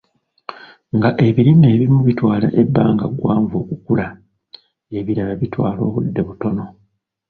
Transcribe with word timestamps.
Nga 0.95 1.09
ebirime 1.27 1.67
ebimu 1.75 1.99
bitwala 2.07 2.47
ebbanga 2.61 3.05
ggwanvu 3.13 3.55
okukula, 3.61 4.07
ebirala 4.97 5.33
bitwala 5.41 5.79
obudde 5.87 6.21
butono. 6.27 6.65